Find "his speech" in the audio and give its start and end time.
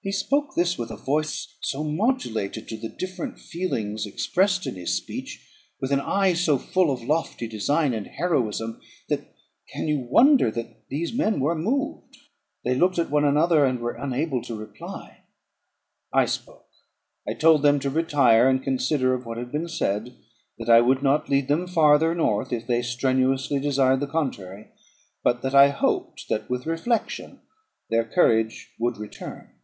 4.76-5.44